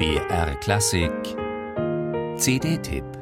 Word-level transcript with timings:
BR 0.00 0.54
Klassik. 0.62 1.36
CD-Tipp 2.38 3.19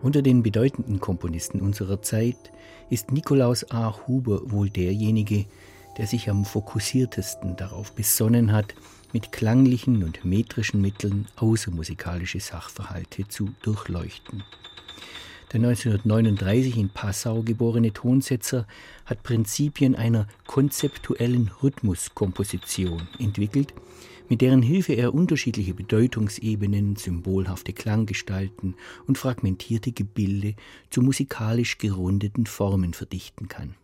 Unter 0.00 0.22
den 0.22 0.42
bedeutenden 0.42 1.00
Komponisten 1.00 1.60
unserer 1.60 2.00
Zeit 2.02 2.36
ist 2.88 3.10
Nikolaus 3.10 3.70
A. 3.70 3.94
Huber 4.06 4.50
wohl 4.50 4.70
derjenige, 4.70 5.46
der 5.96 6.06
sich 6.06 6.30
am 6.30 6.44
fokussiertesten 6.44 7.56
darauf 7.56 7.92
besonnen 7.92 8.52
hat, 8.52 8.74
mit 9.12 9.32
klanglichen 9.32 10.04
und 10.04 10.24
metrischen 10.24 10.80
Mitteln 10.80 11.26
außermusikalische 11.36 12.38
Sachverhalte 12.38 13.26
zu 13.26 13.50
durchleuchten. 13.62 14.44
Der 15.52 15.60
1939 15.60 16.76
in 16.76 16.90
Passau 16.90 17.42
geborene 17.42 17.92
Tonsetzer 17.92 18.66
hat 19.06 19.22
Prinzipien 19.22 19.96
einer 19.96 20.28
konzeptuellen 20.46 21.50
Rhythmuskomposition 21.62 23.08
entwickelt, 23.18 23.72
mit 24.28 24.40
deren 24.40 24.62
Hilfe 24.62 24.92
er 24.94 25.14
unterschiedliche 25.14 25.74
Bedeutungsebenen, 25.74 26.96
symbolhafte 26.96 27.72
Klanggestalten 27.72 28.74
und 29.06 29.18
fragmentierte 29.18 29.92
Gebilde 29.92 30.54
zu 30.90 31.02
musikalisch 31.02 31.78
gerundeten 31.78 32.46
Formen 32.46 32.94
verdichten 32.94 33.48
kann. 33.48 33.74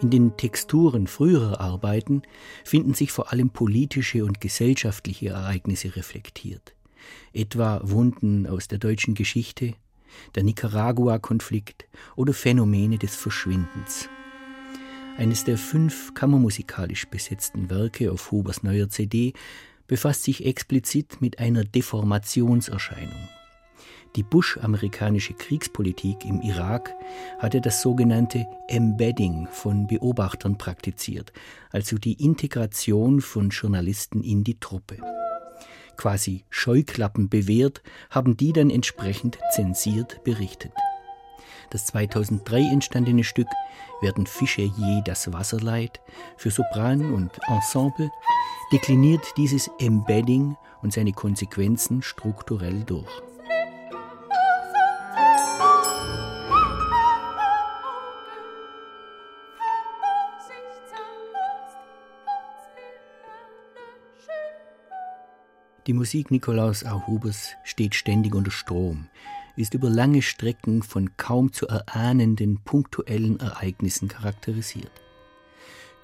In 0.00 0.10
den 0.10 0.36
Texturen 0.36 1.06
früherer 1.06 1.60
Arbeiten 1.60 2.22
finden 2.64 2.94
sich 2.94 3.12
vor 3.12 3.32
allem 3.32 3.50
politische 3.50 4.24
und 4.24 4.40
gesellschaftliche 4.40 5.28
Ereignisse 5.28 5.94
reflektiert, 5.94 6.74
etwa 7.32 7.80
Wunden 7.84 8.48
aus 8.48 8.66
der 8.66 8.78
deutschen 8.78 9.14
Geschichte, 9.14 9.74
der 10.34 10.42
Nicaragua-Konflikt 10.42 11.86
oder 12.16 12.32
Phänomene 12.32 12.98
des 12.98 13.14
Verschwindens. 13.14 14.08
Eines 15.22 15.44
der 15.44 15.56
fünf 15.56 16.14
kammermusikalisch 16.14 17.06
besetzten 17.06 17.70
Werke 17.70 18.10
auf 18.10 18.32
Hubers 18.32 18.64
neuer 18.64 18.88
CD 18.88 19.34
befasst 19.86 20.24
sich 20.24 20.44
explizit 20.44 21.20
mit 21.20 21.38
einer 21.38 21.62
Deformationserscheinung. 21.62 23.28
Die 24.16 24.24
Bush-amerikanische 24.24 25.34
Kriegspolitik 25.34 26.24
im 26.24 26.40
Irak 26.40 26.92
hatte 27.38 27.60
das 27.60 27.82
sogenannte 27.82 28.48
Embedding 28.66 29.46
von 29.46 29.86
Beobachtern 29.86 30.58
praktiziert, 30.58 31.32
also 31.70 31.98
die 31.98 32.14
Integration 32.14 33.20
von 33.20 33.50
Journalisten 33.50 34.24
in 34.24 34.42
die 34.42 34.58
Truppe. 34.58 34.96
Quasi 35.96 36.42
Scheuklappen 36.50 37.28
bewährt, 37.28 37.80
haben 38.10 38.36
die 38.36 38.52
dann 38.52 38.70
entsprechend 38.70 39.38
zensiert 39.52 40.24
berichtet. 40.24 40.72
Das 41.70 41.86
2003 41.86 42.60
entstandene 42.72 43.24
Stück 43.24 43.48
werden 44.00 44.26
Fische 44.26 44.62
je 44.62 45.02
das 45.04 45.32
Wasserleid 45.32 46.00
für 46.36 46.50
Sopran 46.50 47.12
und 47.12 47.30
Ensemble 47.48 48.10
dekliniert 48.72 49.24
dieses 49.36 49.70
Embedding 49.78 50.56
und 50.82 50.92
seine 50.92 51.12
Konsequenzen 51.12 52.02
strukturell 52.02 52.82
durch. 52.84 53.22
Die 65.88 65.94
Musik 65.94 66.30
Nikolaus 66.30 66.84
A. 66.84 67.06
Hubers 67.08 67.54
steht 67.64 67.96
ständig 67.96 68.36
unter 68.36 68.52
Strom 68.52 69.08
ist 69.56 69.74
über 69.74 69.90
lange 69.90 70.22
Strecken 70.22 70.82
von 70.82 71.16
kaum 71.16 71.52
zu 71.52 71.66
erahnenden 71.66 72.60
punktuellen 72.64 73.40
Ereignissen 73.40 74.08
charakterisiert. 74.08 74.90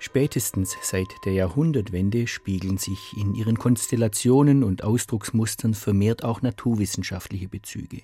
Spätestens 0.01 0.77
seit 0.81 1.09
der 1.25 1.33
Jahrhundertwende 1.33 2.29
spiegeln 2.29 2.79
sich 2.79 3.17
in 3.17 3.35
ihren 3.35 3.59
Konstellationen 3.59 4.63
und 4.63 4.85
Ausdrucksmustern 4.85 5.75
vermehrt 5.75 6.23
auch 6.23 6.41
naturwissenschaftliche 6.41 7.49
Bezüge. 7.49 8.03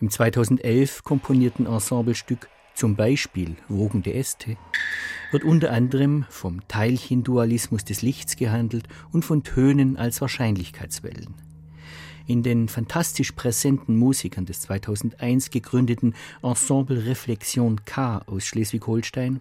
Im 0.00 0.10
2011 0.10 1.02
komponierten 1.02 1.66
Ensemblestück 1.66 2.48
zum 2.74 2.96
Beispiel 2.96 3.56
Wogende 3.68 4.14
Äste 4.14 4.56
wird 5.30 5.44
unter 5.44 5.72
anderem 5.72 6.24
vom 6.30 6.66
Teilchendualismus 6.68 7.84
des 7.84 8.02
Lichts 8.02 8.36
gehandelt 8.36 8.88
und 9.12 9.24
von 9.24 9.42
Tönen 9.42 9.96
als 9.96 10.20
Wahrscheinlichkeitswellen 10.20 11.51
in 12.26 12.42
den 12.42 12.68
fantastisch 12.68 13.32
präsenten 13.32 13.96
Musikern 13.96 14.46
des 14.46 14.62
2001 14.62 15.50
gegründeten 15.50 16.14
Ensemble 16.42 17.04
Reflexion 17.06 17.84
K 17.84 18.22
aus 18.26 18.44
Schleswig-Holstein 18.44 19.40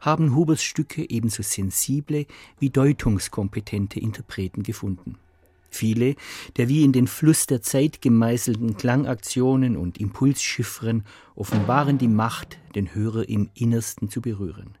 haben 0.00 0.34
Hubers 0.34 0.62
Stücke 0.62 1.08
ebenso 1.08 1.42
sensible 1.42 2.26
wie 2.58 2.70
deutungskompetente 2.70 4.00
Interpreten 4.00 4.62
gefunden. 4.62 5.16
Viele 5.70 6.16
der 6.56 6.68
wie 6.68 6.84
in 6.84 6.92
den 6.92 7.06
Fluss 7.06 7.46
der 7.46 7.60
Zeit 7.60 8.00
gemeißelten 8.00 8.76
Klangaktionen 8.76 9.76
und 9.76 9.98
Impulschiffren 9.98 11.04
offenbaren 11.34 11.98
die 11.98 12.08
Macht, 12.08 12.58
den 12.74 12.94
Hörer 12.94 13.28
im 13.28 13.50
Innersten 13.54 14.08
zu 14.08 14.20
berühren. 14.20 14.78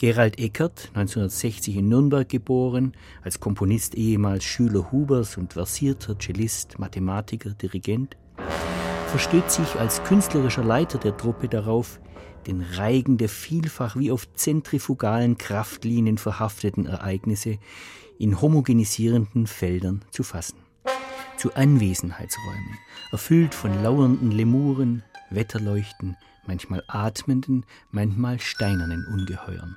Gerald 0.00 0.38
Eckert, 0.38 0.92
1960 0.94 1.76
in 1.78 1.88
Nürnberg 1.88 2.28
geboren, 2.28 2.92
als 3.24 3.40
Komponist 3.40 3.96
ehemals 3.96 4.44
Schüler 4.44 4.92
Hubers 4.92 5.36
und 5.36 5.54
versierter 5.54 6.16
Cellist, 6.16 6.78
Mathematiker, 6.78 7.50
Dirigent, 7.50 8.16
versteht 9.08 9.50
sich 9.50 9.74
als 9.74 10.00
künstlerischer 10.04 10.62
Leiter 10.62 10.98
der 10.98 11.16
Truppe 11.16 11.48
darauf, 11.48 11.98
den 12.46 12.62
Reigen 12.62 13.18
der 13.18 13.28
vielfach 13.28 13.96
wie 13.96 14.12
auf 14.12 14.32
zentrifugalen 14.34 15.36
Kraftlinien 15.36 16.16
verhafteten 16.16 16.86
Ereignisse 16.86 17.58
in 18.20 18.40
homogenisierenden 18.40 19.48
Feldern 19.48 20.04
zu 20.12 20.22
fassen. 20.22 20.58
Zu 21.36 21.54
Anwesenheitsräumen, 21.54 22.78
erfüllt 23.10 23.52
von 23.52 23.82
lauernden 23.82 24.30
Lemuren, 24.30 25.02
Wetterleuchten, 25.30 26.16
manchmal 26.46 26.84
atmenden, 26.86 27.66
manchmal 27.90 28.38
steinernen 28.38 29.04
Ungeheuern. 29.12 29.76